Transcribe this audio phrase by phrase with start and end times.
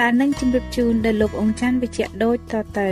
[0.00, 2.90] ដែលនឹងជម្រាបជូនដល់លោកអង្គច័ន្ទវិជ្ជៈដូចតទៅ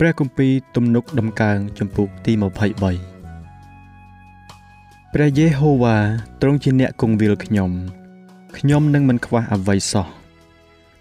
[0.00, 3.15] ព្រះគម្ពីរទំនុកដំកើងចំពុកទី23
[5.18, 5.96] ព្រះយេហូវ៉ា
[6.42, 7.70] ទ្រង់ជាអ្នកគង់វាលខ្ញុំ
[8.58, 10.06] ខ្ញុំនឹងមិនខ្វះអ្វីសោះ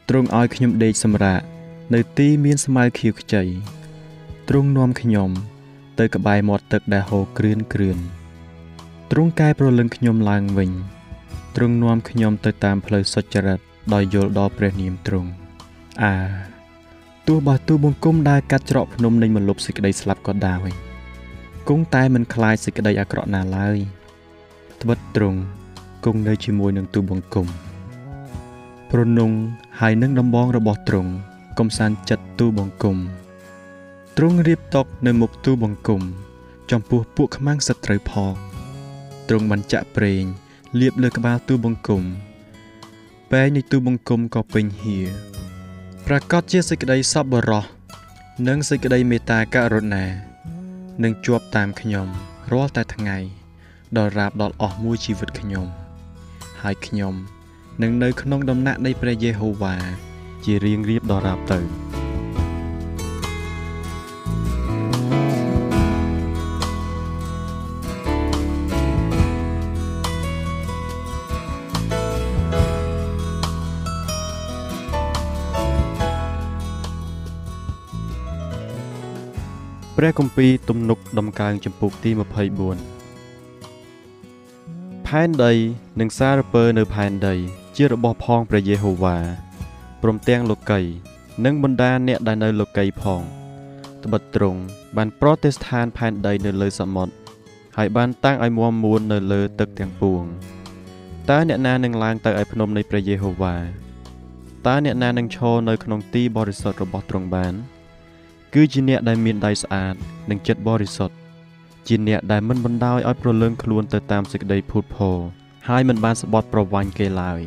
[0.10, 1.42] ទ្រង់ឲ្យខ្ញុំដេកសម្រាក
[1.94, 3.44] នៅទីមានស្មៅខៀវខ្ចី
[4.48, 5.30] ទ្រង់នាំខ្ញុំ
[6.00, 7.98] ទៅក្បែរមាត់ទឹកដែលហូរគ្រឿនគ្រឿន
[9.12, 10.72] ទ្រង់កែប្រលឹងខ្ញុំឡើងវិញ
[11.56, 13.60] ទ្រង់នាំខ្ញុំទៅតាមផ្លូវសុចរិត
[13.94, 15.30] ដោយយល់ដល់ព្រះនាមទ្រង់
[16.04, 16.16] អា
[17.28, 20.70] ទោះបើទូបង្គំដើរកាត់ច្រកភ្នំនៃមលុបសេចក្តីស្លាប់ក៏ដោយ
[21.70, 23.80] គង់តែមិនខ្លាចសេចក្តីអាក្រក់ណាឡើយ
[24.86, 25.40] ត្បិតត្រង់
[26.06, 27.48] គង់នៅជាមួយនឹងទូបង្គំ
[28.92, 29.32] ប្រនង
[29.80, 31.12] ហើយនឹងដំបងរបស់ទ្រង់
[31.60, 32.98] កំសាន្តចិត្តទូបង្គំ
[34.18, 36.02] ទ្រង់រៀបតុកនៅមុខទូបង្គំ
[36.72, 38.34] ចំពោះពួកខ្មាំងសត្រូវផង
[39.28, 40.24] ទ្រង់បានចាក់ប្រេង
[40.80, 42.04] លាបលើក្បាលទូបង្គំ
[43.32, 44.98] ពេងនៃទូបង្គំក៏ពេញហៀ
[46.08, 47.66] ប្រកាសជាសេចក្តីសប្បុរស
[48.48, 50.06] និងសេចក្តីមេត្តាករុណា
[51.04, 52.08] នឹងជាប់តាមខ្ញុំ
[52.52, 53.20] រាល់តែថ្ងៃ
[53.98, 55.66] ដល់រាបដល់អស់មួយជីវិតខ្ញុំ
[56.62, 57.14] ហើយខ្ញុំ
[57.82, 59.76] នឹងនៅក្នុងដំណាក់នៃព្រះយេហូវ៉ា
[60.46, 61.60] ជារៀងរៀបដល់រាបទៅ
[79.98, 83.05] ព្រះគម្ពីរទំនុក ដំកើងចំពុកទី24
[85.08, 85.54] ផែនដី
[86.00, 87.36] និងសារពើនៅផែនដី
[87.76, 89.18] ជារបស់ផងព្រះយេហូវ៉ា
[90.02, 90.82] ព្រមទាំងលោកី
[91.46, 93.22] និងបណ្ដាអ្នកដែលនៅលោកីផង
[94.04, 94.62] ត្បិតទ្រង់
[94.98, 97.14] បានប្រតិស្ថានផែនដីនៅលើសមុទ្រ
[97.78, 100.24] ហើយបានតាំងឲ្យមាំមួននៅលើទឹកទាំងពួង
[101.30, 103.56] តើអ្នកណានឹងឡើងទៅឯភ្នំនៃព្រះយេហូវ៉ា
[104.68, 107.54] តើអ្នកណានឹងឈរនៅក្នុងទីបរិសុទ្ធរបស់ទ្រង់បាន
[108.54, 109.96] គឺជាអ្នកដែលមានដៃស្អាត
[110.30, 111.16] និងចិត្តបរិសុទ្ធ
[111.88, 115.18] ជាអ្នកដែលមិនបណ្ដោយឲ្យប្រលឹងខ្លួនទៅតាមសេចក្តីភូតភរ
[115.68, 117.42] ហើយមិនបានស្បត់ប្រវាញ់គេឡើយ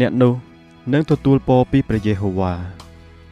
[0.00, 0.34] អ្នកនោះ
[0.92, 2.54] នឹងទទួលពរពីព្រះយេហូវ៉ា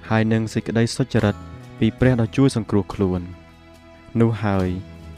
[0.09, 1.37] ហើយនឹងសេចក្តីសុចរិត
[1.79, 3.21] ពីព្រះដ៏ជួយសង្គ្រោះខ្លួន
[4.21, 4.69] នោះហើយ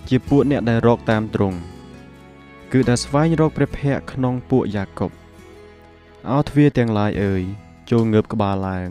[0.09, 1.59] ជាពួកអ្នកដែលរកតាមទ្រង់
[2.73, 5.11] គឺដែលស្វែងរកព្រះភ័ក្ត្រក្នុងពួកយ៉ាកុប
[6.31, 7.43] អោទ្វារទាំងឡាយអើយ
[7.91, 8.91] ចូលងើបក្បាលឡើង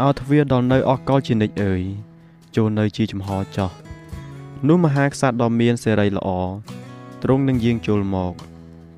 [0.00, 1.82] អោទ្វារដល់នៅអស់កលជានិច្ចអើយ
[2.56, 3.70] ចូលនៅជាចំហចោះ
[4.68, 6.28] នោះមហាក្សត្រដ៏មានសេរីល្អ
[7.22, 8.34] ទ្រង់នឹងយាងចូលមក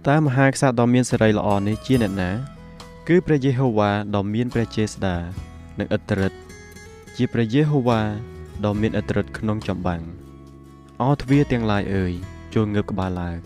[0.08, 2.30] តើមហាក្សត្រដ៏មានសេរីល្អនេះជាអ្នកណា
[3.08, 5.16] គឺព្រះយេហូវ៉ាដ៏មានព្រះចេស្តា
[5.78, 6.38] និងឥទ្ធិឫទ្ធិ
[7.16, 8.00] ជាព្រះយេហូវ៉ា
[8.64, 10.02] ដ៏មានឥទ្ធិឫទ្ធិក្នុងចម្បាំង
[11.02, 12.12] អោទ្វារទាំងឡាយអើយ
[12.54, 13.38] ចូលងើបក្បាលឡើង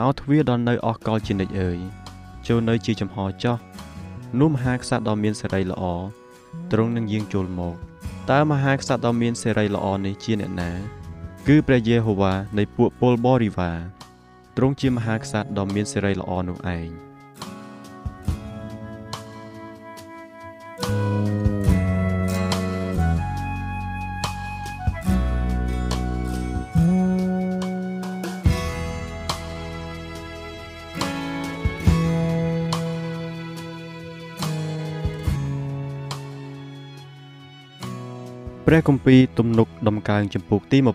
[0.00, 1.78] អោទ្វារដ៏នៅអស់កលជានិច្ចអើយ
[2.48, 3.56] ចូលនៅជាចំហចោះ
[4.40, 5.84] នោះមហាក្សត្រដ៏មានសេរីល្អ
[6.72, 7.74] ទ្រង់នឹងយាងចូលមក
[8.30, 10.72] តើមហាក្សត្រដ៏មានសេរីល្អនេះជាអ្នកណា
[11.48, 13.78] គឺព្រះយេហូវ៉ានៃពួកពលបរិវារ
[14.56, 17.03] ទ្រង់ជាមហាក្សត្រដ៏មានសិរីល្អនោះឯង
[38.68, 40.86] ព្រះគម្ពីរទំនុកដំកើងចំពុកទី25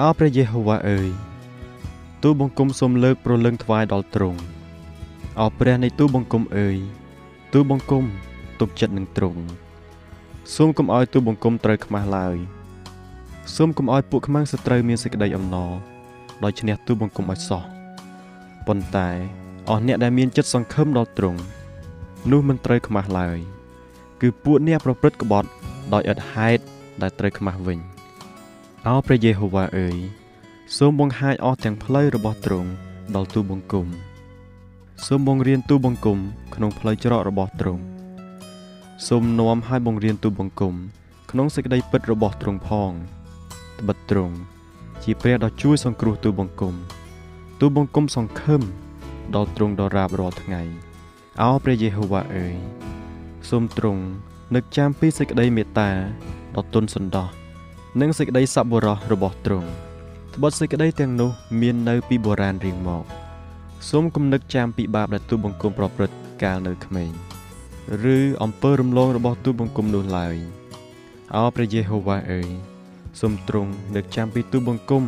[0.00, 1.08] អោព្រះយេហូវ៉ាអើយ
[2.22, 4.40] ទូបង្គំសូមលើកប្រលឹងថ្វាយដល់ទ្រង់
[5.40, 6.76] អោព្រះនៃទូបង្គំអើយ
[7.52, 8.04] ទូបង្គំ
[8.60, 9.42] ទុកចិត្តនឹងទ្រង់
[10.54, 12.36] សូមកុំឲ្យទូបង្គំត្រូវខ្មាស់ឡើយ
[13.56, 15.72] សូមកុំឲ្យពួកខ្មាំងសត្រូវមានសេចក្តីអំណរ
[16.44, 17.62] ដោយឈ្នះទូបង្គំឲ្យសោះ
[18.66, 19.08] ប៉ុន្តែ
[19.68, 21.40] អស់អ្នកដែលមានចិត្តសង្ឃឹមដល់ទ្រង់
[22.30, 23.40] នោះមិនត្រូវខ្មាស់ឡើយ
[24.20, 25.48] គឺពួកអ្នកប្រព្រឹត្តក្បត់
[25.92, 26.62] ដោយឥតហេតុ
[27.02, 27.78] ដែលត្រូវខ្មាស់វិញ
[28.86, 29.96] អោព្រះយេហូវ៉ាអើយ
[30.76, 32.70] សូមបង្ហាញអស់ទាំងផ្លូវរបស់ទ្រង់
[33.14, 33.86] ដល់ទូបង្គំ
[35.06, 36.18] សូមបង្រៀនទូបង្គំ
[36.54, 37.82] ក្នុងផ្លូវច្រករបស់ទ្រង់
[39.06, 40.74] សូមនាំឲ្យបង្រៀនទូបង្គំ
[41.30, 42.92] ក្នុងសេចក្តីពិតរបស់ទ្រង់ផង
[43.80, 44.36] ត្បិតទ្រង់
[45.02, 46.74] ជាព្រះដ៏ជួយសង្គ្រោះទូបង្គំ
[47.60, 48.62] ទូបង្គំសង្ឃឹម
[49.34, 50.62] ដល់ទ្រង់ដរាបរាល់ថ្ងៃ
[51.42, 52.56] អោព្រះយេហូវ៉ាអើយ
[53.48, 54.02] សូមទ្រង់
[54.54, 55.90] នឹកចាំពីសេចក្តីមេត្តា
[56.56, 57.28] ដ៏ទន់សន្តោស
[58.00, 59.68] និងសេចក្តីសប្បុរសរបស់ទ្រង់
[60.34, 61.30] ត្បិតសេចក្តីទាំងនោះ
[61.60, 63.04] មាននៅពីបុរាណរៀងមក
[63.90, 67.10] សូមគំនឹកចាំពីបាបដែលទូបង្គំប្រព្រឹត្តកាលនៅក្មេង
[68.14, 70.36] ឬអំពើរំលងរបស់ទូបង្គំនោះឡើយ
[71.34, 72.48] អោព្រះយេហូវ៉ាអើយ
[73.20, 75.04] សូមទ្រង់នឹកចាំពីទូបង្គំ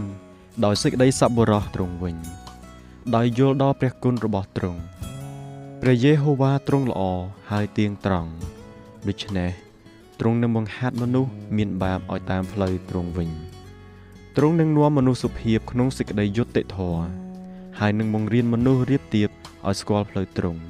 [0.65, 2.17] ដោយសេចក្តីសប្បុរសទ្រង់វិញ
[3.17, 4.81] ដោយយល់ដល់ព្រះគុណរបស់ទ្រង់
[5.85, 7.03] ព្រះយេហូវ៉ាទ្រង់ល្អ
[7.51, 8.31] ហើយទៀងត្រង់
[9.09, 9.51] ដូច្នេះ
[10.21, 13.31] ទ្រង់នឹងបង្ហាត់មនុស្សមានបាបឲ្យតាមផ្លូវទ្រង់វិញ
[14.37, 17.05] ទ្រង់នឹងនាំមនុស្សសុភាពក្នុងសេចក្តីយុត្តិធម៌
[17.81, 19.29] ហើយនឹងបង្រៀនមនុស្សរៀបទៀប
[19.67, 20.61] ឲ្យស្គាល់ផ្លូវទ្រង់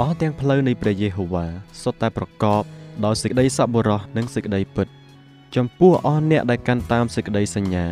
[0.00, 1.46] អស់ទាំងផ្លូវនៃព្រះយេហូវ៉ា
[1.82, 2.62] សុទ្ធតែប្រកប
[3.04, 4.88] ដោយសេចក្តីសប្បុរសនិងសេចក្តីពិត
[5.56, 7.86] ចំពោះអស់អ្នកដែលកាន់តាមសេចក្តីសញ្ញា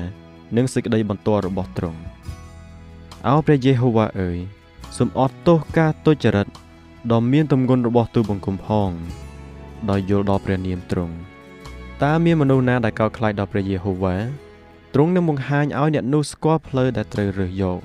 [0.56, 2.00] និងសេចក្តីបន្ទាល់របស់ទ្រង់
[3.26, 4.38] អោព្រះយេហូវ៉ាអើយ
[4.96, 6.48] សូមអត់ទោសការទុច្ចរិត
[7.12, 8.90] ដ៏មានទម្ងន់របស់ទូបង្គំផង
[9.90, 11.14] ដោយយល់ដល់ព្រះនាមទ្រង់
[12.02, 14.16] តើមានមនុស្សណាដែលកោតខ្លាចដល់ព្រះយេហូវ៉ា
[14.94, 17.78] ទ្រង់នឹងបង្ហាញឲ្យអ្នកនោះស្គាល់ផ្លូវដែលត្រូវរើសយក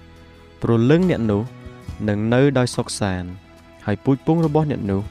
[0.62, 1.42] ព្រលឹងអ្នកនោះ
[2.10, 3.30] នឹងនៅដោយសុខសាន្ត
[3.86, 5.02] ហើយពូជពងរបស់អ្នកនោះ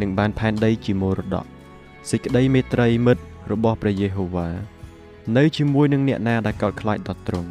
[0.00, 1.44] នឹងបានផែនដីជាមរតក
[2.10, 3.22] សេចក្តីមេត្រីមិត្ត
[3.52, 4.48] របស់ព្រះយេហូវ៉ា
[5.36, 7.50] នៅជាមួយនឹងអ្នកណាដែលកោតខ្លាចដល់ទ្រង់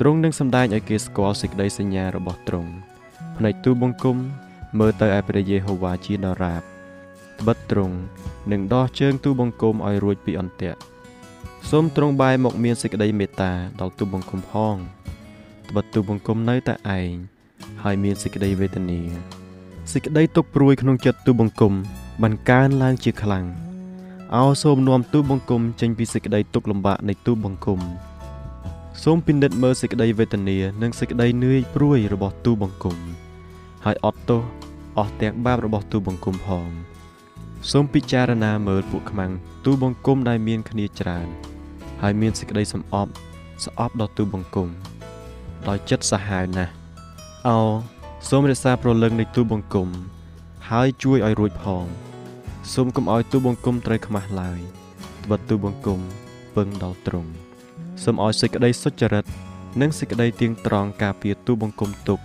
[0.00, 2.70] ទ្រង់នឹងសម្ដែងឲ្យគេស្គាល់សេចក្តីសញ្ញារបស់ទ្រង់
[3.36, 4.16] ភ្នែកទូបង្គំ
[4.78, 6.62] មើលទៅឯព្រះយេហូវ៉ាជាដរាប
[7.40, 7.96] ត្បិតទ្រង់
[8.52, 10.78] នឹងដោះជើងទូបង្គំឲ្យរួចពីអន្ទាក់
[11.70, 14.74] សូមទ្រង់បែរមកមានសេចក្តីមេត្តាដល់ទូបង្គំផង
[15.68, 17.12] ត្បិតទូបង្គំនៅតែឯង
[17.82, 19.00] ហើយមានសេចក្តីវេទនា
[19.92, 21.72] សេចក្តីទុក្ខព្រួយក្នុងចិត្តទូបង្គំ
[22.22, 23.44] បានកើនឡើងជាខ្លាំង
[24.34, 27.80] អោសូមនាំទូបង្គំចេញពីសេចក្តីទុក្ខលំបាកនៃទូបង្គំ
[29.04, 32.96] សូមពិនិត្យមើលសេចក្តីវេទនានិងសេចក្តីនឿយព្រួយរបស់ទូបង្គំ
[33.88, 34.42] ហើយអត់ទោស
[34.98, 36.68] អស់ទាំងបាបរបស់ទូបង្គំផង
[37.70, 39.32] សូមពិចារណាមើលពួកខ្មាំង
[39.64, 41.28] ទូបង្គំដែលមានគ្នាច្រើន
[42.02, 43.10] ហើយមានសេចក្តីសំអប់
[43.64, 44.68] ស្អប់ដល់ទូបង្គំ
[45.68, 46.72] ដោយចិត្តសាហាវណាស់
[47.46, 47.58] អោ
[48.28, 49.88] សូមរក្សាប្រលឹងនៃទូបង្គំ
[50.70, 51.84] ហើយជួយឲ្យរួចផង
[52.74, 54.60] សូមកុំឲ្យទូបង្គំត្រូវខ្មាស់ឡើយ
[55.24, 56.00] ត្បិតទូបង្គំ
[56.56, 57.30] ពឹងដល់ទ្រង់
[58.04, 59.24] សូមឲ្យសេចក្តីសុចរិត
[59.80, 62.20] និងសេចក្តីទៀងត្រង់ការពារទូបង្គំទុក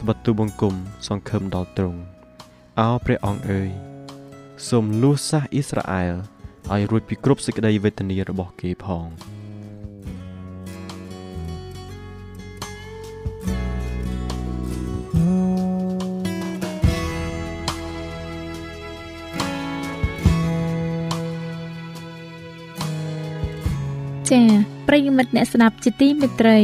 [0.00, 0.74] ត្បិតទូបង្គំ
[1.06, 2.00] សង្ឃឹមដល់ទ្រង់
[2.80, 3.70] អោព្រះអង្គអើយ
[4.68, 6.14] សូមលួសសះអ៊ីស្រាអែល
[6.72, 9.06] ឲ្យរួចពីគ្រប់សេចក្តីវេទនារបស់គេផង
[24.30, 24.52] ចា៎
[24.88, 26.58] ប្រិយមិត្តអ្នកស្ដាប់ជាទីមេត្រី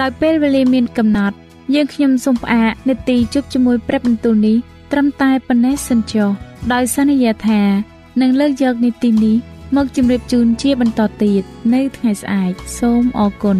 [0.00, 1.36] ដោយពេលវេលាមានកំណត់
[1.74, 4.56] យើងខ្ញុំសូមផ្អាកនាទីជប់ជាមួយព្រឹបបន្ទូលនេះ
[4.92, 6.28] ត្រឹមតែប៉ុណ្ណេះសិនចុះ
[6.72, 7.60] ដោយសន្យាថា
[8.20, 9.36] នឹងលើកយកនីតិនេះ
[9.76, 11.42] មកជម្រាបជូនជាបន្តទៀត
[11.74, 13.58] នៅថ្ងៃស្អែកសូមអរគុណ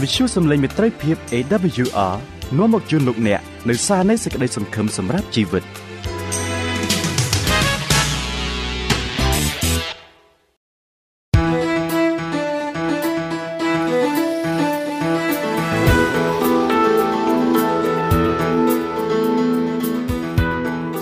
[0.00, 2.14] វិទ្យុសំឡេងមេត្រីភាព AWR
[2.58, 5.64] នាំមកជូនលោកអ្នកនៅសារនៃសេចក្តីសង្ឃឹមសម្រាប់ជីវិត។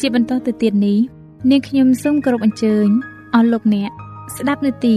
[0.00, 0.98] ជាបន្តទៅទៀតនេះ
[1.50, 2.88] នាងខ្ញុំសូមគោរពអញ្ជើញ
[3.34, 3.90] អស់លោកអ្នក
[4.36, 4.96] ស្ដាប់នាទី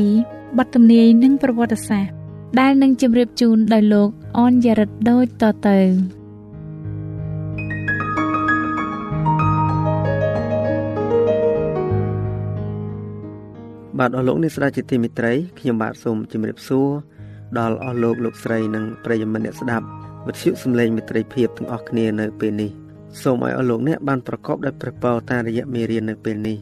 [0.57, 2.13] បទទំនាយនិងប្រវត្តិសាស្ត្រ
[2.59, 5.79] ដែលនឹងជម្រាបជូនដោយលោកអនយ៉ារិតដូចតទៅ
[13.99, 16.89] បាទអស់លោកអ្នកស្ដាប់ជាទីមេត្រីខ្ញុំបាទសូមជម្រាបសួរ
[17.59, 19.85] ដល់អស់លោកលោកស្រីនិងប្រិយមិត្តអ្នកស្ដាប់
[20.27, 22.82] វិទ្យុសំឡេងមិត្តភាពទាំងអស់គ្នានៅពេលនេះ
[23.21, 26.57] សូមឲ្យអស់លោកអ្នកបានប្រកបដោយព្រះពរតាមរយៈមេរៀននៅពេលនេះ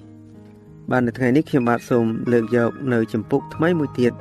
[0.91, 4.13] បាទនៅថ្ងៃនេះខ្ញុំបាទសូមលើកយកនៅចម្ពោះថ្មីមួយទៀត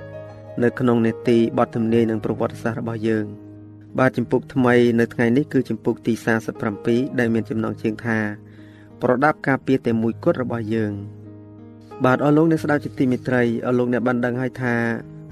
[0.63, 3.25] នៅក្នុងនេតិបទទំនាយនិងប្រវត្តិសាស្ត្ររបស់យើង
[3.99, 6.13] បាទចម្ពោះថ្មីនៅថ្ងៃនេះគឺចម្ពោះទី
[6.67, 8.19] 47ដែលមានចំណងជើងថា
[9.03, 10.93] ប្រដាប់ការពារតែមួយគត់របស់យើង
[12.05, 14.75] បាទអស់លោកអ្នកស្ដាប់ជាទីមេត្រីអស់លោកអ្នកបានដឹងហើយថា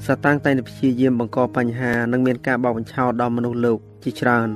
[0.06, 4.48] សាតាំងតែងព្យាយាមបង្កបញ្ហានិងមានការបោកបញ្ឆោតដល់មនុស្សលោកជាច្រើន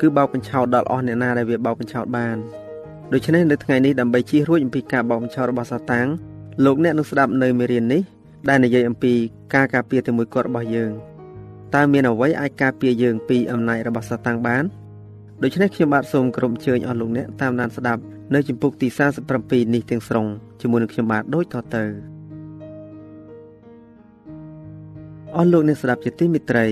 [0.00, 2.36] គឺបោកបញ្ឆោតដល់អស់អ្នកណាដែលវាបោកបញ្ឆោតបាន
[3.12, 6.08] ដូច្នេះនៅថ្ងៃនេះដើម្បីជៀសរួចអំពីការបោកបញ្ឆោតរបស់សាតាំង
[6.64, 8.02] លោកអ្នកនឹងស្ដាប់នៅមេរៀននេះ
[8.48, 9.12] ដែលនិយាយអំពី
[9.54, 10.92] ការការពារតែមួយគត់របស់យើង
[11.74, 14.64] តើមានអ្វីអាចការពារយើងពីអំណាចរបស់សាតាំងបាន
[15.42, 18.02] ដូច្នេះខ្ញុំបាទសូមក្រុមជើញអស់លោកអ្នកតាមដានស្ដាប់
[18.34, 18.88] នៅជំពូកទី
[19.30, 20.26] 47នេះទាំងស្រុង
[20.60, 21.84] ជាមួយនឹងខ្ញុំបាទដូចតទៅ
[25.36, 26.66] អស់លោកអ្នកស្ដាប់ជាទីមេត្រី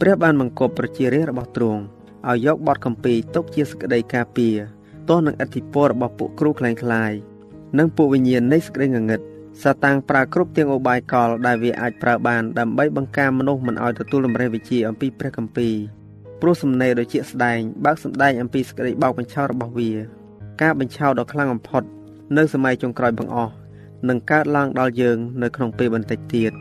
[0.00, 1.82] ព្រះបានបង្គាប់ប្រជារាស្ត្ររបស់ទ្រង់
[2.30, 4.56] ឲ្យយកបទកម្ពីទុកជាសក្តីការពារ
[5.08, 7.12] ទោះនឹងអធិពលរបស់ពួកគ្រូខ្លែងខ្លាយ
[7.78, 9.20] និងពួកវិញ្ញាណនៃសក្តីងងឹត
[9.62, 15.68] សាតាំងប្រើគ្រប់ទាំងឧបាយកលដែលវាអាចប្រើបានដើម្បីបង្ការមនុស្សមិនឲ្យទទួលលំរេះវិជាអំពីព្រះកម្ពី
[16.40, 19.90] ព្រោះសំណេរដូចជាស្ដែងបើកសំដែងអំពីសក្តីបោកបញ្ឆោតរបស់វា
[20.62, 21.82] ការបញ្ឆោតដ៏ខ្លាំងបំផុត
[22.36, 23.54] នៅសម័យចុងក្រោយបង្អស់
[24.08, 26.52] នឹងកើតឡើងដល់យើងនៅក្នុងពេលបន្តិចទៀត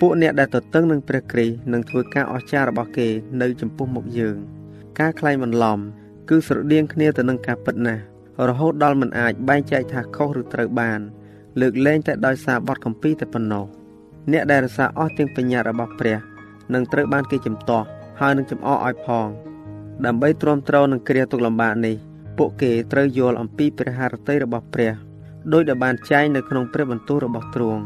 [0.00, 3.08] ពួកអ្នកដែលទទឹងនឹងព្រះគ្រីស្ទនឹងធ្វើការអស្ចារ្យរបស់គេ
[3.40, 4.38] នៅចំពោះមុខយើង។
[4.98, 5.78] ការក្លែងបន្លំ
[6.28, 8.02] គឺស្រដៀងគ្នាទៅនឹងការពិតណាស់
[8.48, 11.00] រហូតដល់មិនអាចបែងចែកថាខុសឬត្រូវបាន
[11.60, 13.64] លើកលែងតែដោយសារបទកម្ពីតែប៉ុណ្ណោះ
[14.32, 16.18] អ្នកដែលរសាអស់ទាំងបញ្ញារបស់ព្រះ
[16.74, 17.86] នឹងត្រូវបានគេជំទាស់
[18.20, 19.28] ហើយនឹងចំអកឲ្យផង
[20.06, 21.96] ដើម្បីទ្រាំទ្រនឹងគ្រាទុកលំបាកនេះ
[22.38, 24.92] ពួកគេត្រូវយល់អំពីព្រះハរតីរបស់ព្រះ
[25.52, 27.82] ដោយដែលបានចែងនៅក្នុងព្រះបន្ទូលរបស់ទ្រង់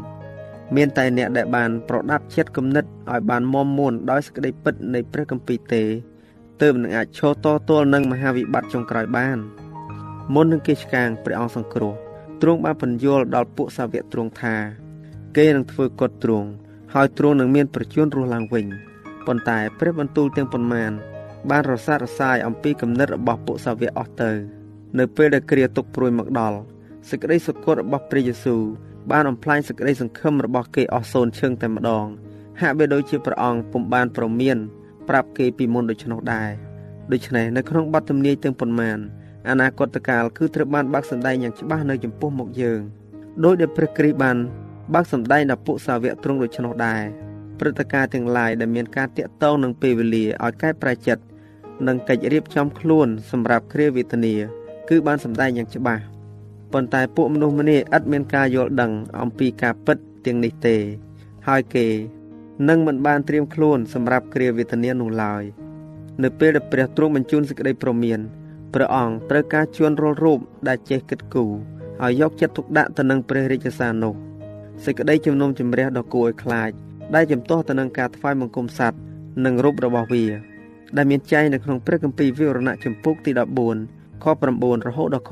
[0.75, 5.83] មានតែអ្នកដែលបានប្រដាប់ចិត្តគំនិតឲ្យបានមមមួនដោយសេចក្តីពិតនៃព្រះគម្ពីរទេ
[6.61, 9.37] ទើបនឹងអាចឈរតទល់នឹងមហាវិបត្តិចុងក្រោយបាន
[10.33, 11.93] មុននឹងគេឆ្កាងព្រះអង្គសង្គ្រោះ
[12.41, 14.55] ទ្រង់បានបញ្យល់ដល់ពួកសាវកទ្រង់ថា
[15.37, 16.47] គេនឹងធ្វើកត់ទ្រង់
[16.93, 18.65] ហើយទ្រង់នឹងមានប្រជញ្ញរស់ឡើងវិញ
[19.25, 20.91] ប៉ុន្តែព្រះបន្ទូលទាំងប៉ុន្មាន
[21.49, 24.31] បានរសាត់រសាយអំពីគំនិតរបស់ពួកសាវកអស់ទៅ
[24.97, 26.57] នៅពេលដែលគ្រាទុកព្រួយមកដល់
[27.09, 28.61] សេចក្តីសុគតរបស់ព្រះយេស៊ូវ
[29.11, 32.05] បានអំផ្លាញសេចក្តីសង្ឃឹមរបស់គេអស់សូន្យឈឹងតែម្ដង
[32.61, 34.57] ហាក់បីដូចជាព្រះអង្គពុំបានប្រមាន
[35.09, 36.49] ប្រាប់គេពីមុនដូច្នោះដែរ
[37.11, 38.97] ដូច្នេះនៅក្នុងបទទំនាយទាំងប៉ុន្មាន
[39.49, 42.81] អនាគតកាលគឺត្រូវបានបើកសម្ដែងយ៉ាងច្បាស់នៅចំពោះមុខយើង
[43.43, 44.37] ដោយដែលព្រះគ្រីស្ទបាន
[44.93, 47.01] បើកសម្ដែងដល់ពួកសាវកទ្រង់ដូច្នោះដែរ
[47.59, 51.23] ព្រឹត្តិការណ៍ទាំងឡាយដែលមានការតាក់ទងនឹងពេលវេលាឲ្យកែប្រែចិត្ត
[51.87, 54.33] និងកិច្ចរៀបចំខ្លួនសម្រាប់គ្រាវេទនា
[54.89, 56.03] គឺបានសម្ដែងយ៉ាងច្បាស់
[56.73, 60.75] ប៉ុន្តែពួកមនុស្សម្នាឥតមានការយល់ដឹងអំពីការពិតទាំងនេះទេ
[61.47, 61.85] ហើយគេ
[62.69, 65.43] និងមិនបានត្រៀមខ្លួនសម្រាប់គ្រាវេទនានោះឡើយ
[66.23, 68.19] នៅពេលដែលព្រះទ្រង់បញ្ជូនសេចក្តីប្រមាន
[68.73, 71.51] ព្រះអង្គត្រូវការជួនរាល់រូបដែលចេះគិតគូរ
[72.03, 74.13] ឲ្យយកចិត្តទុកដាក់ទៅនឹងព្រះរាជសារនោះ
[74.85, 76.71] សេចក្តីជំនុំជម្រះដ៏គួរឲ្យខ្លាច
[77.15, 78.97] ដែលចំទាស់ទៅនឹងការថ្វាយបង្គំសត្វ
[79.45, 80.25] និងរូបរបស់វា
[80.97, 83.31] ដែលមានចែងនៅក្នុងព្រះគម្ពីរវិវរណៈចំពុកទី
[83.77, 85.31] 14ខ9រហូតដល់ខ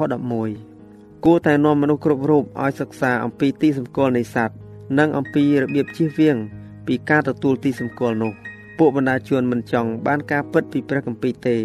[0.61, 4.55] 11គួរតែនាំមនុស្សគ្រប់រូបឲ្យសិក្សាអំពីទីសម្គាល់នៃសត្វ
[4.99, 6.37] និងអំពីរបៀបជៀសវាង
[6.87, 8.33] ពីការទទួលទីសម្គាល់នោះ
[8.77, 11.57] ពួកបណ្ដាជនមិនចង់បានការពិតពីព្រះគម្ពីរទេ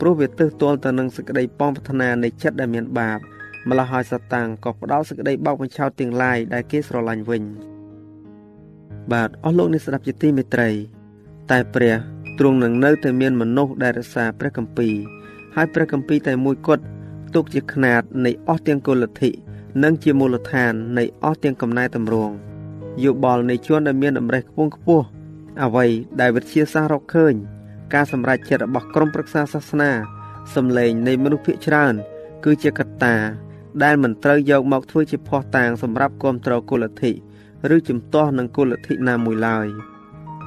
[0.00, 3.18] ព្រោះវាទើសទាល់ទៅនឹងសេចក្តីប៉ងប្រាថ្នានៃចិត្តដែលមានបាប
[3.68, 7.42] ម្ល៉េះហើយសតាំងក៏ផ្ដោតសេចក្តីបោកបញ្ឆោតទាំងឡាយដែលគេស្រឡាញ់វិញ
[9.12, 10.70] បាទអស់លោកអ្នកស្ដាប់ជាទីមេត្រី
[11.50, 11.94] តែព្រះ
[12.38, 14.94] ទ្រង់នឹងនៅតែមានមនុស្សដែលរក្សាព្រះគម្ពីរ
[15.54, 16.84] ហើយព្រះគម្ពីរតែមួយគត់
[17.34, 19.30] ទុកជាຂ្នាតនៃអស់ទាំងគុលធិ
[19.82, 22.34] និងជាមូលដ្ឋាននៃអស់ទាំងកំណែតម្រង់
[23.04, 25.04] យោបល់នៃជនដែលមានតម្រេះខ្ពង់ខ្ពស់
[25.62, 25.86] អ្វី
[26.20, 27.34] ដែលវិទ្យាសាស្ត្ររកឃើញ
[27.94, 29.90] ការសម្រេចចិត្តរបស់ក្រុមប្រឹក្សាសាសនា
[30.54, 31.94] សម្លេងនៃមនុស្សភាគច្រើន
[32.44, 33.16] គឺជាកត្តា
[33.82, 37.12] ដែលមិនត្រូវយកមកធ្វើជាភ័ស្តុតាងសម្រាប់គ្រប់គ្រងគុលធិ
[37.74, 39.68] ឬជំទាស់នឹងគុលធិណាមួយឡើយ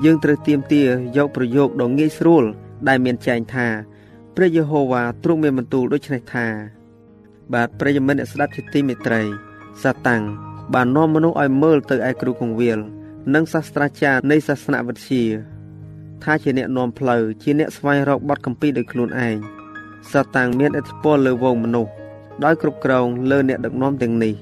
[0.03, 0.83] យើងត្រូវទៀមទា
[1.17, 2.43] យកប្រយោគដ៏ងាយស្រួល
[2.87, 3.67] ដែលមានចែងថា
[4.35, 6.47] ព្រះយេហូវ៉ាទ្រង់មានបន្ទូលដូចនេះថា
[7.53, 9.21] បាទព្រះយមិនអ្នកស្ដាប់ជាទីមេត្រី
[9.83, 10.21] សាតាំង
[10.73, 12.79] បាននាំមនុស្សឲ្យមើលទៅឯគ្រូគង្វាល
[13.33, 15.23] និងសាស្ត្រាចារ្យនៃសាសនវិទ្យា
[16.23, 19.35] ថាជាអ្នកនាំផ្លូវជាអ្នកស្វែងរកបទកម្ពីដោយខ្លួនឯង
[20.11, 21.91] សាតាំងមានឥទ្ធិពលលើវងមនុស្ស
[22.43, 24.33] ដោយគ្រប់គ្រងលើអ្នកដឹកនាំទាំងនេះ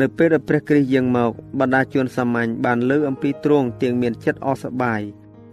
[0.00, 5.00] នៅពេលដែលព្រះគ្រីស្ទយាងមកបណ្ដាជនសាមញ្ញបានលើអំពីទ្រង់ទៀងមានចិត្តអសប្បាយ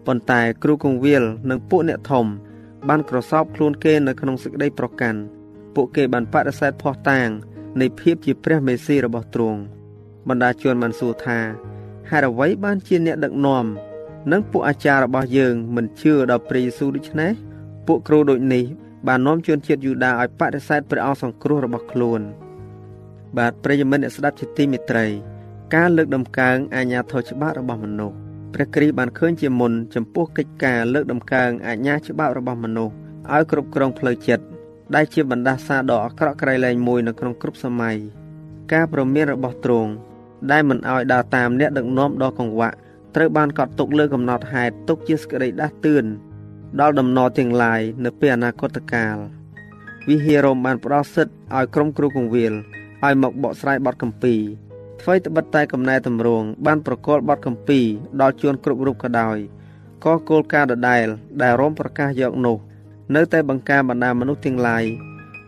[0.06, 2.26] ប៉ុន្តែគ្រូគង្វាលនិងពួកអ្នកធំ
[2.88, 5.20] បានក្រសោបខ្លួនគេនៅក្នុងសេចក្តីប្រកាន់
[5.76, 7.30] ពួកគេបានបដិសេធភ័ស្តុតាង
[7.82, 9.60] នៃភាពជាព្រះមេស៊ីរបស់ទ្រង់
[10.28, 11.40] បណ្ដាជនបានសួរថា
[12.10, 13.66] ហេតុអ្វីបានជាអ្នកដឹកនាំ
[14.32, 17.32] និងពួកអាចារ្យរបស់យើងមិនជឿដល់ព្រះយេស៊ូវដូច្នេះ
[17.88, 18.64] ពួកគ្រូដូចនេះ
[19.08, 22.22] បាននាំជនជាតិយូដាឲ្យបដិសេធព្រះអង្គសង្គ្រោះរបស់ខ្លួន
[23.38, 25.06] បាទប្រិយមិត្តអ្នកស្ដាប់ជាទីមេត្រី
[25.76, 28.16] ការលើកដំកើងអាញាធរច្បាប់របស់មនុស្ស
[28.54, 32.94] ព្រះគ្រីស្ទបានឃើញជាមុនចំពោះកិច្ចការលើកដំកើងអាញាច្បាប់របស់មនុស្ស
[33.34, 34.46] ឲ្យគ្រប់គ្រងផ្លូវចិត្ត
[34.96, 37.98] ដែលជាបណ្ដាសាដ៏អាក្រក់ក្រៃលែងមួយនៅក្នុងគ្រប់សម័យ
[38.74, 39.92] ការប្រមានរបស់ទ្រង់
[40.52, 42.76] ដែលមិនឲ្យដើរតាមអ្នកដឹកនាំដ៏កង្វក់
[43.16, 46.06] ត្រូវបានកត់ទុកលើកំណត់ហេតុទុកជាសក្តីដាស់តឿន
[46.80, 49.18] ដល់ដំណរទាំងឡាយនៅពេលអនាគតកាល
[50.10, 52.54] វិហាររមបានផ្ដល់សិទ្ធឲ្យក្រុមគ្រូកងវិល
[53.04, 54.36] ឲ្យមកបកស្រាយបទកម្ពី
[55.02, 57.80] អ្វីត្បិតតែកំណែតម្រង់បានប្រកល់បទកម្ពី
[58.22, 59.38] ដល់ជួនគ្រប់រូបក៏ដោយ
[60.06, 61.06] ក៏គោលការណ៍ដដែល
[61.42, 62.58] ដែលរមប្រកាសយកនោះ
[63.16, 64.84] នៅតែបង្ការបណ្ដាមនុស្សទាំងឡាយ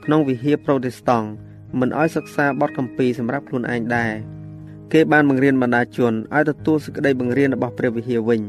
[0.05, 1.27] ក្នុងវិហារប្រូតេស្តង់
[1.79, 4.13] មិនឲ្យសិក្សាបទកម្ពីសម្រាប់ខ្លួនឯងដែរ
[4.93, 8.41] គេបានបង្រៀនបណ្ដាជនឲ្យទទួលសេចក្តីបង្រៀនរបស់ព្រះវិហារវិញ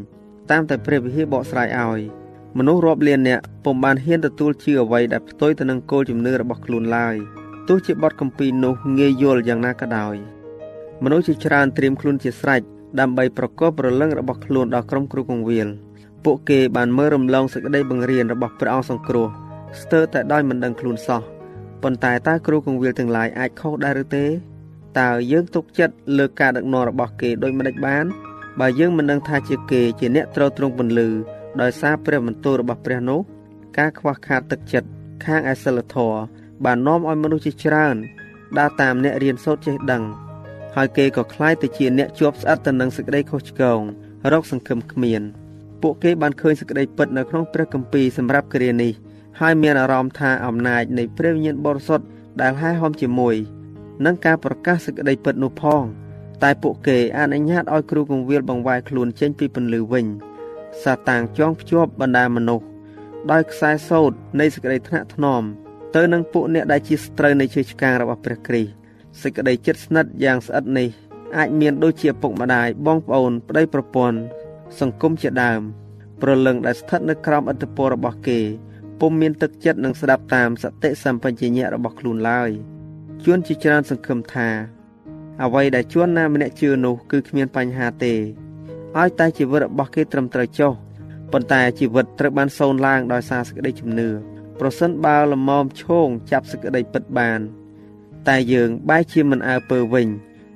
[0.50, 2.00] តាមតែព្រះវិហារបកស្រាយឲ្យ
[2.58, 7.16] មនុស្សរាប់លាននាក់ពុំបានហ៊ានទទួលជឿអ្វីដែលផ្ទុយទៅនឹងគោលជំនឿរបស់ខ្លួនឡើយ
[7.68, 10.16] ទោះជាបទកម្ពីនោះងាយយល់យ៉ាងណាក៏ដោយ
[11.04, 12.62] មនុស្សជាច្រើនត្រៀមខ្លួនជាស្រេច
[13.00, 15.68] ដើម្បីប្រកបប្រលឹងរបស់ខ្លួនដល់ក្រុមគ្រូកងវិល
[16.24, 19.26] ពួកគេបានមើលរំលងសេចក្តីបង្រៀនរបស់ព្រះអង្គសង្គ្រោះ
[19.80, 21.22] ស្ទើរតែដោយមិនដឹងខ្លួនសោះ
[21.82, 24.24] ប៉ុន្តែតើគ្រូកងវិលទាំងឡាយអាចខុសដែរឬទេ
[24.99, 28.05] តើយើងទុកចិត្តលើការដឹកនាំរបស់គេដោយមិនដេចបាន
[28.59, 31.09] បើយើងមិនដឹងថាជាគេជាអ្នកត្រូវទ្រង់ពន្លឺ
[31.61, 33.19] ដោយសារព្រះបន្ទូលរបស់ព្រះនោះ
[33.77, 34.87] ការខ្វះខាតទឹកចិត្ត
[35.25, 36.19] ខាងអសិលធម៌
[36.65, 37.95] បាននាំឲ្យមនុស្សជាច្រើន
[38.57, 40.03] ដើរតាមអ្នករៀនសូត្រចេះដឹង
[40.75, 43.79] ហើយគេក៏คล้ายទៅជាអ្នកជាប់ស្អិតទៅនឹងសេចក្តីខុសឆ្គង
[44.31, 45.21] រកសង្ឃឹមគ្មាន
[45.81, 48.91] ពួកគេបានឃើញសេចក្តីពិតនៅក្នុងព្រះគម្ពីរសម្រាប់គ្រានេះ
[49.39, 52.05] ហើយមានអារម្មណ៍ថាអំណាចនៃព្រះវិញ្ញាណបរិសុទ្ធ
[52.41, 53.35] ដែលហែហមជាមួយ
[54.04, 55.82] និងការប្រកាសសេចក្តីពិតនោះផង
[56.42, 60.06] តែពួកគេអនុញ្ញាតឲ្យគ្រូកងវិលបង្វែរខ្លួនចេញពីពន្លឺវិញ
[60.82, 62.66] សាតាំងចងភ្ជាប់បណ្ដាមនុស្ស
[63.30, 65.42] ដោយខ្សែសោតនៃសេចក្តីថ្នាក់ថ្នម
[65.96, 68.72] ទៅនឹងពួកអ្នកដែលជាស្ត្រូវនៃជឿឆ្កាងរបស់ព្រះគ្រីស្ទ
[69.22, 70.88] សេចក្តីចិត្តស្និទ្ធយ៉ាងស្អិតនេះ
[71.36, 74.18] អាចមានដូចជាពុកម្ដាយបងប្អូនប្តីប្រពន្ធ
[74.80, 75.60] សង្គមជាដើម
[76.22, 78.40] ប្រលឹងដែលស្ថិតនៅក្រោមឥទ្ធិពលរបស់គេ
[79.00, 82.50] ពុំមានទឹកចិត្តនឹងស្ដាប់តាមសតិសម្បញ្ញៈរបស់ខ្លួនឡើយ
[83.24, 84.48] ជួនជាច្រើនសង្ឃឹមថា
[85.42, 88.14] អ្វីដែលជួនណាម្នាក់ជឿនោះគឺគ្មានបញ្ហាទេ
[88.98, 90.72] ឲ្យតែជីវិតរបស់គេត្រឹមត្រូវចុះ
[91.32, 94.08] ប៉ុន្តែជីវិតត្រូវបានសូន្យឡើងដោយសារសេចក្តីជំនឿ
[94.60, 97.40] ប្រសិនបើលមមឈោងចាប់សេចក្តីពិតបាន
[98.28, 100.08] តែយើងបែរជាមិនអើពើវិញ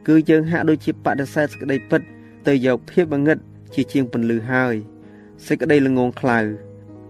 [0.08, 2.00] គឺយើងហាក់ដូចជាបដិសេធសេចក្តីពិត
[2.46, 3.38] ទៅយកភាពងឹត
[3.74, 4.74] ជាជាងពន្លឺហើយ
[5.46, 6.40] សេចក្តីល្ងងខ្លៅ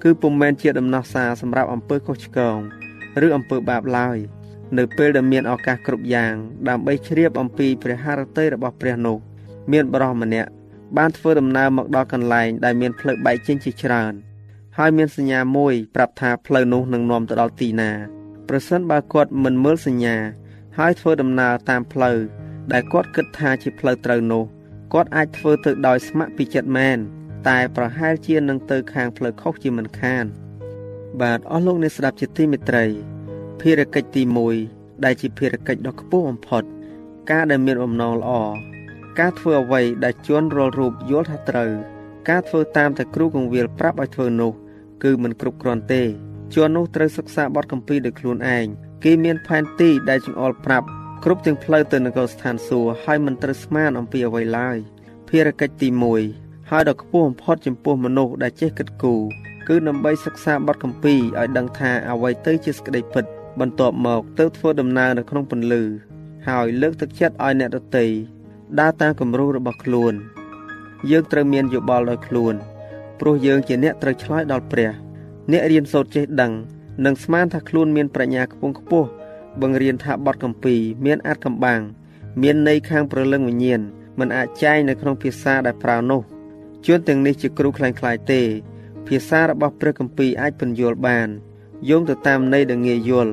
[0.03, 2.59] គឺពុំមែនជាដំណោះសារសម្រាប់អំពើខុសឆ្គង
[3.27, 4.19] ឬអំពើបាបឡើយ
[4.79, 6.35] នៅពេលដែលមានឱកាសគ្រប់យ៉ាង
[6.69, 9.19] ដើម្បីជ្រាបអំពីព្រះハរតីរបស់ព្រះនោះ
[9.73, 10.51] មានបរិសម្នាក់
[10.97, 14.13] បានធ្វើដំណើរមកដល់កន្លែងដែលមានផ្លូវបែកចេញជាច្រើន
[14.79, 17.91] ហើយមានសញ្ញាមួយប្រាប់ថាផ្លូវនោះនឹងនាំទៅដល់ទីណា
[18.49, 20.17] ប្រសិនបើគាត់មិនមើលសញ្ញា
[20.79, 22.19] ហើយធ្វើដំណើរតាមផ្លូវ
[22.73, 24.45] ដែលគាត់គិតថាជាផ្លូវត្រូវនោះ
[24.93, 26.99] គាត់អាចធ្វើទៅដោយស្ម័គ្រពីចិត្តមែន
[27.49, 30.25] តែប្រហែលជានឹងទៅខាងផ្លូវខុសជាមិនខាន
[31.21, 32.87] បាទអស់លោកអ្នកស្ដាប់ជាទីមេត្រី
[33.61, 34.23] ភារកិច្ចទី
[34.62, 36.62] 1ដែលជាភារកិច្ចដ៏ខ្ពស់បំផុត
[37.31, 38.33] ការដែលមានបំណងល្អ
[39.19, 41.71] ការធ្វើអ្វីដែលជន់រាល់រូបយល់ថាត្រូវ
[42.29, 44.53] ការធ្វើតាមតែគ្រូកងវិលប្រាប់ឲ្យធ្វើនោះ
[45.03, 46.03] គឺមិនគ្រប់គ្រាន់ទេ
[46.55, 48.67] ជន់នោះត្រូវសិក្សាបទកម្ពីដោយខ្លួនឯង
[49.05, 50.87] គេមានផែនទីដែលចង្អុលប្រាប់
[51.25, 54.77] គ្រប់ទាំងផ្លូវទៅនគរស្ថានសួគ៌ហើយមិនត្រូវស្មានអំពីអ្វីឡើយ
[55.29, 55.88] ភារកិច្ចទី
[56.31, 59.23] 1ហើយដ៏ខ្ពស់បំផុតចំពោះមនុស្សដែលចេះគិតគូរ
[59.69, 63.25] គឺដើម្បីសិក្សាបទកម្ពីឲ្យដឹងថាអ្វីទៅជាសេចក្តីពិត
[63.61, 65.83] បន្ទាប់មកទៅធ្វើដំណើរនៅក្នុងពន្លឺ
[66.49, 68.07] ហើយលើកទឹកចិត្តឲ្យអ្នកដទៃ
[68.81, 70.14] ដើរតាមគំរូរបស់ខ្លួន
[71.11, 72.55] យើងត្រូវមានយោបល់ដោយខ្លួន
[73.21, 74.90] ព្រោះយើងជាអ្នកត្រូវឆ្លើយដល់ព្រះ
[75.51, 76.53] អ្នករៀនសូត្រចេះដឹង
[77.05, 79.09] និងស្មានថាខ្លួនមានប្រាជ្ញាខ្ពង់ខ្ពស់
[79.61, 81.81] បង្រៀនថាបទកម្ពីមានអាចកំបាំង
[82.43, 83.81] មានន័យខាងប្រលឹងវិញ្ញាណ
[84.19, 86.23] มันអាចចែងនៅក្នុងភាសាដែលប្រើនោះ
[86.87, 88.43] ជួនទាំងនេះជាគ្រូខ្លាំងខ្លាយទេ
[89.07, 91.29] ភាសារបស់ព្រះកម្ពីអាចពន្យល់បាន
[91.88, 93.33] យោងទៅតាមន័យដែលងាយយល់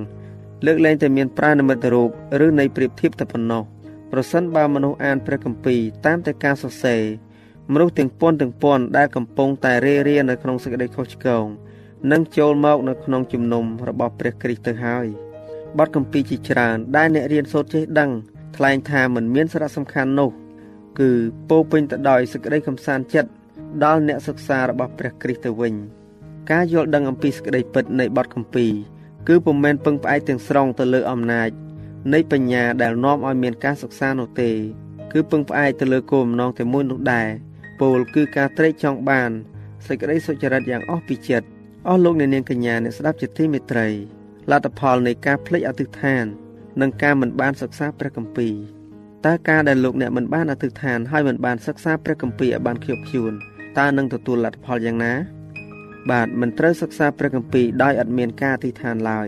[0.65, 2.09] លើកលែងតែមានប្រានិមិត្តរូប
[2.45, 3.63] ឬន័យប្រៀបធៀបតែប៉ុណ្ណោះ
[4.11, 7.01] ប្រសិនបើមនុស្សអានព្រះគម្ពីរតាមតែការសរសេរ
[7.73, 11.45] មនុស្សទាំងពាន់ទាំងពាន់ដែលកំពុងតែរេរានៅក្នុងសេចក្តីខុសឆ្គង
[12.11, 15.07] នឹងចូលមកនៅក្នុងជំនុំរបស់ព្រះគ្រីស្ទទៅហើយ
[15.77, 18.11] បទគម្ពីរជាច្រើនដែលអ្នករៀនសូត្រចេះដឹង
[18.57, 20.29] ថ្លែងថាមិនមានសារៈសំខាន់នោះ
[20.99, 21.09] គឺ
[21.49, 23.29] ពោពេញទៅដោយសេចក្តីកំសាន្តចិត្ត
[23.83, 25.73] ដល់អ្នកសិក្សារបស់ព្រះគ្រីស្ទទៅវិញ
[26.51, 28.71] ការយល់ដឹងអំពីសេចក្តីពិតនៃបទគម្ពីរ
[29.27, 31.49] គឺពុំមែនពឹងផ្អែកទាំងស្រុងទៅលើអំណាច
[32.13, 34.51] នៃបញ្ញាដែលនាំឲ្យមានការសិក្សានោះទេ
[35.13, 37.29] គឺពឹងផ្អែកទៅលើគោលបំណងតែមួយនោះដែរ
[37.81, 39.29] ពោលគឺការត្រេកចង់បាន
[39.87, 41.47] សេចក្តីសុចរិតយ៉ាងអស់ពីចិត្ត
[41.87, 43.87] អស់លោកអ្នកនាងកញ្ញាអ្នកស្ដាប់ជាទីមេត្រី
[44.51, 46.25] លទ្ធផលនៃការភ្លេចអធិដ្ឋាន
[46.81, 48.55] និងការមិនបានសិក្សាព្រះគម្ពីរ
[49.25, 53.33] តើការដែលលោកអ្នកមិនបានអធិដ្ឋានហើយមិនបានសិក្សាព្រះគម្ពីរឲ្យបានខ្ជាប់ខ្ជួន
[53.79, 55.13] តើនឹងទទួលលទ្ធផលយ៉ាងណា
[56.09, 59.27] បាទមិនត្រូវសិក្សាព្រះគម្ពីរដោយឥតមានការអធិដ្ឋានឡើយ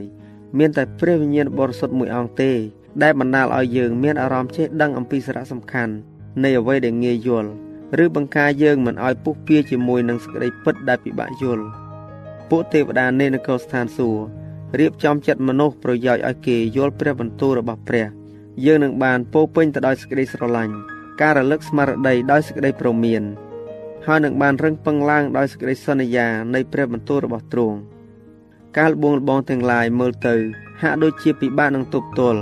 [0.58, 2.52] មានតែព្រះវិញ្ញាណបរិសុទ្ធមួយអង្គទេ
[3.04, 5.94] ដែលបណ្ដាលឲ្យយើងមានអារម្មណ៍ចេះដឹងអំពីសារៈសំខាន់
[6.44, 7.50] នៃអ្វីដែលងាយយល់
[8.04, 11.66] ឬបង្ការយើងមិនឲ្យពុះពៀជាមួយនឹងសេចក្តីពិតដែលពិបាកយល់
[12.50, 14.22] ពួកទេវតានៃនគរស្ថានសួគ៌
[14.80, 18.08] រៀបចំចិត្តមនុស្សប្រយោជន៍ឲ្យគេយល់ព្រះបន្ទូលរបស់ព្រះ
[18.66, 20.74] យើងនឹងបានពោពេញទៅដោយសេចក្តីស្រឡាញ់
[21.22, 23.24] ការរលឹកស្មារតីដោយសេចក្តីប្រមាន
[24.08, 27.78] ហើយនឹងបានរឹងពឹងឡើងដោយសេចក្តីសន្យានៃព្រះបន្ទូលរបស់ទ្រង់
[28.78, 30.36] ការលបងលបងទាំងឡាយមើលទៅ
[30.82, 32.40] ហាក់ដូចជាពិបាកនឹងទប់ទល់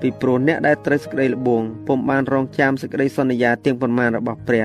[0.00, 4.64] ពីព្រោះអ្នកដែលត្រូវសេចក្តីលបងពុំបានរងចាំសេចក្តីសន្យាទាំងប៉ុន្មានរបស់ព្រះ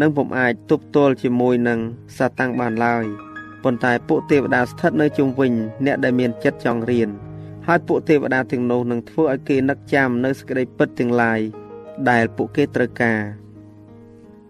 [0.00, 1.78] និងពុំអាចទប់ទល់ជាមួយនឹង
[2.16, 3.04] សាតាំងបានឡើយ
[3.62, 5.52] ប៉ុន្តែពួកទេវតាស្ថិតនៅជុំវិញ
[5.86, 7.08] អ្នកដែលមានចិត្តចង់រៀន
[7.66, 11.40] ហើយពួកទេវតាទាំងនោះនឹងធ្វើឲ្យគេនឹកចាំនៅសេចក្តីពិតទាំងឡាយ
[12.10, 13.20] ដែលពួកគេត្រូវការ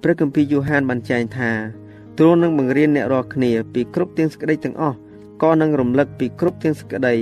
[0.03, 1.51] ព្រះគម្ពីរយូហានបានចែងថា
[2.19, 4.97] ទ្រង់នឹងបង្រៀនអ្នករាល់គ្នាពីគ្រប់ទាំងសេចក្តីទាំងអស់
[5.43, 7.15] ក៏នឹងរំលឹកពីគ្រប់ទាំងសេចក្តី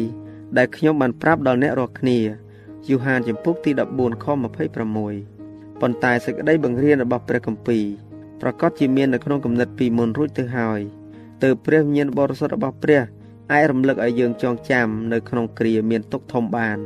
[0.56, 2.18] ដែលខ្ញុំបានប្រាប់ដល់អ្នករាល់គ្នា
[2.88, 4.26] យូហានចំពុកទី14ខ
[4.82, 7.84] 26ប៉ុន្តែសេចក្តីបង្រៀនរបស់ព្រះគម្ពីរ
[8.40, 10.80] ប្រកាសជាមាននៅក្នុងគំនិតពីមុនរួចទៅហើយ
[11.42, 13.02] ទើបព្រះវិញ្ញាណបរិសុទ្ធរបស់ព្រះ
[13.52, 16.78] អាចរំលឹកឲ្យយើងចងចាំនៅក្នុងគ្រាមានទុកធំបាន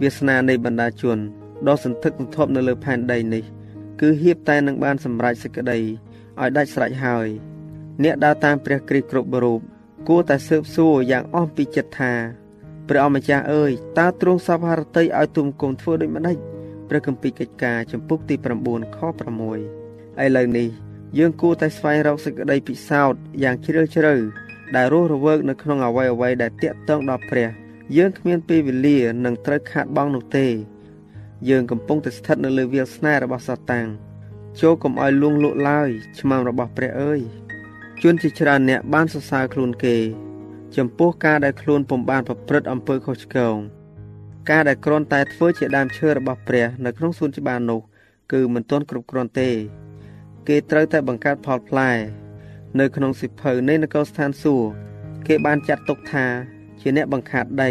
[0.00, 1.18] វាសនានៃបណ្ដាជន
[1.68, 3.44] ដ៏សន្ធឹកសន្ធាប់នៅលើផែនដីនេះ
[4.00, 7.28] គឺហៀបតែនឹងបានសម្រេចសេចក្តីឲ្យដាច់ស្រេចហើយ
[8.02, 9.60] អ្នកដើរតាមព្រះគ្រីស្ទគ្រប់រូប
[10.08, 12.12] គួរតែស៊ើបសួរយ៉ាងអស់ពីចិត្តថា
[12.88, 16.36] ព្រះអម្ចាស់អើយតើទ្រង់សពហរតីឲ្យទុំគុំធ្វើដូចម្ដេច
[16.88, 20.68] ព្រះគម្ពីរកិច្ចការចំពុកទី9ខ6ឥឡូវនេះ
[21.18, 24.14] យើងគួរតែស្វែងរកសេចក្តីពិសោធន៍យ៉ាងជ្រាលជ្រៅ
[24.76, 27.48] ដែលរស់រវើកនៅក្នុងអវ័យអវ័យដែលតាក់ទងដល់ព្រះ
[27.96, 30.46] យើងគ្មានពេលវេលានឹងត្រូវខាតបង់នោះទេ
[31.48, 33.86] យើងកំពុងតែស្ថិតនៅលើវាលស្នេហ៍របស់សាតាំង
[34.60, 37.20] ចូលកុំឲ្យលួងលក់ឡើយឆ្មាំរបស់ព្រះអើយ
[38.02, 39.96] ជួនជាច្រើនអ្នកបានសរសើរខ្លួនគេ
[40.76, 43.56] ចំពោះការដែលខ្លួនពុំបានប្រព្រឹត្តអំពើខុសឆ្គង
[44.50, 47.80] ការដែលគ្រាន់តែធ្វើជាដើមឈើរបស់ព្រះ នៅក្នុងសួនច្បារនោះ
[48.32, 49.50] គឺមិនទាន់គ្រប់គ្រាន់ទេ
[50.48, 51.90] គេត្រូវតែបង្កើតផលផ្លែ
[52.78, 54.68] នៅក្នុងសិភៅនៃនគរស្ថានសួគ៌
[55.26, 56.26] គេបានចាត់ទុកថា
[56.80, 57.70] ជាអ្នកបង្ខាតដី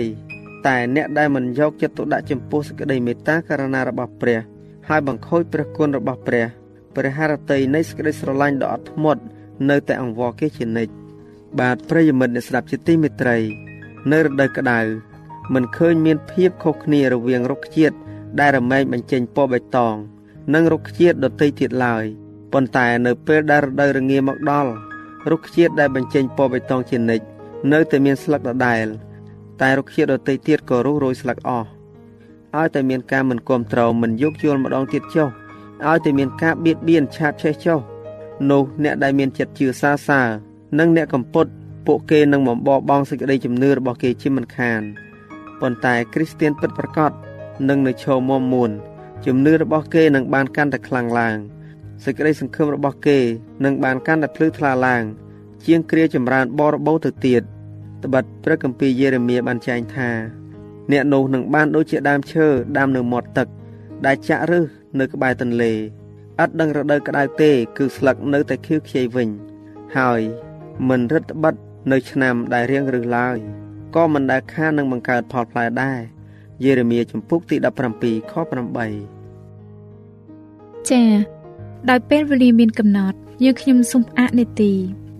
[0.68, 4.40] តែអ្នកដែលមិនយកចិត្តទុកដាក់ចំពោះសេចក្តីមេត្តាករណារបស់ព្រះ
[4.88, 6.46] ហើយបង្ខូចព្រះគុណរបស់ព្រះ
[6.96, 9.22] ព្រះハរតីនៃសេចក្តីស្រឡាញ់ដ៏អត់ធ្មត់
[9.70, 10.94] នៅតែអង្វរគេជានិច្ច
[11.60, 13.38] បាទប្រិយមិត្តអ្នកស្ដាប់ជាទីមេត្រី
[14.12, 14.80] នៅរដូវក្តៅ
[15.54, 17.96] មិនឃើញមានភាពខុសគ្នារវាងរុក្ខជាតិ
[18.40, 19.96] ដែលរមែងបញ្ចេញពណ៌បៃតង
[20.54, 22.04] និងរុក្ខជាតិដទៃទៀតឡើយ
[22.54, 24.72] ប៉ុន្តែនៅពេលដែលរដូវរងាមកដល់
[25.32, 27.26] រុក្ខជាតិដែលបញ្ចេញពណ៌បៃតងជានិច្ច
[27.72, 28.86] នៅតែមានស្លឹកដដែល
[29.62, 31.68] តែរុក្ខជាតិដទៃទៀតក៏រុះរោយស្លឹកអស់
[32.58, 35.30] ឲ្យតែមានការមិនគ្រប់គ្រងមិនយោគយល់ម្ដងទៀតចុះ
[35.88, 37.80] ឲ្យតែមានការបៀតបៀនឆាបឆេះចុះ
[38.52, 40.28] នោះអ្នកដែលមានចិត្តជឿសាសើរ
[40.80, 41.46] និងអ្នកកំពុត
[41.86, 44.82] ពួកគេនឹងបំបបង់សេចក្តីជំនឿរបស់គេជាមិនខាន
[45.60, 47.12] ប៉ុន្តែគ្រីស្ទានពិតប្រាកដ
[47.70, 48.72] នឹងនៅឈរមុំមួន
[49.26, 51.38] ជំនឿរបស់គេនឹងបានកាន់តែខ្លាំងឡើង
[52.04, 53.20] សេចក្តីសង្ឃឹមរបស់គេ
[53.64, 55.04] នឹងបានកាន់តែភ្លឺថ្លាឡើង
[55.66, 57.44] ជាងគ្រាចម្រើនបរិបូរទៅទៀត
[58.04, 60.10] ត្បិតព្រះគម្ពីរយេរេមៀបានចែងថា
[60.92, 63.48] អ្នកនោះនឹងបានដូចជាដើមឈើដាំនៅមាត់ទឹក
[64.06, 64.64] ដែលចាក់ឫស
[65.00, 65.76] នៅក្បែរទន្លេឥ
[66.48, 69.30] តដឹងរដូវក្តៅទេ គឺស្លឹកនៅតែខៀវខ្ចីវិញ
[69.98, 70.22] ហើយ
[70.90, 73.38] មិនរឹតបន្តឹងនៅឆ្នាំដែលរៀងរឹសឡើយ
[73.96, 76.00] ក៏មិនដែលខាននឹងបង្កើតផលផ្លែដែរ
[76.64, 77.56] យេរេមៀចំពុកទី
[77.96, 78.34] 17ខ
[79.36, 81.10] 8ចា៎
[81.90, 84.72] ដោយពេលវេលាមានកំណត់យើងខ្ញុំសូមផ្អាកនេតិ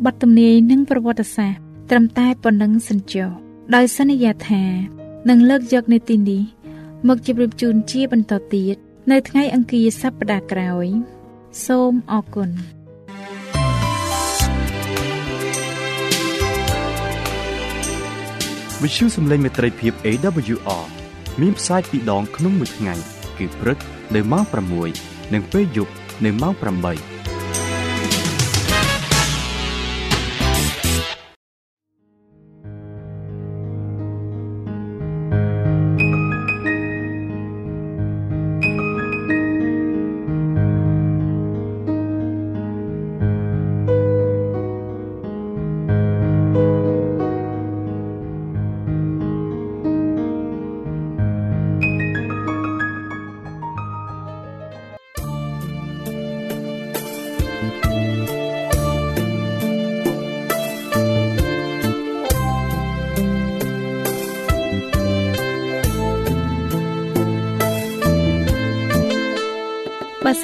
[0.06, 3.30] បទទំនាយនិងប្រវត្តិសាស្ត្រ ត្រឹមតែប៉ុណ្ណឹងសិនចុះ
[3.76, 4.64] ដោយសន្យាថា
[5.30, 6.44] នឹងលើកយកនីតិនេះ
[7.08, 8.76] មកជម្រាបជូនជាបន្តទៀត
[9.12, 10.88] នៅថ្ងៃអង្គារសប្តាហ៍ក្រោយ
[11.66, 12.50] សូមអរគុណ
[18.82, 20.86] វិទ្យុសំឡេងមេត្រីភាព AWR
[21.42, 22.94] មានផ្សាយពីរដងក្នុងមួយថ្ងៃ
[23.38, 23.78] គឺព្រឹក
[24.16, 24.44] នៅម៉ោង
[24.90, 25.94] 6និងពេលយប់
[26.26, 27.19] នៅម៉ោង8